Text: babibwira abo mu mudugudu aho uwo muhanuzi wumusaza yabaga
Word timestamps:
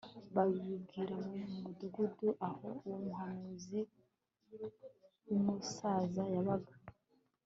babibwira 0.35 1.13
abo 1.21 1.29
mu 1.49 1.57
mudugudu 1.63 2.29
aho 2.47 2.67
uwo 2.85 2.97
muhanuzi 3.05 3.79
wumusaza 5.27 6.23
yabaga 6.33 6.75